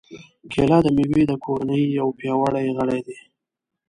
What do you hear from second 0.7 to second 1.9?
د مېوې د کورنۍ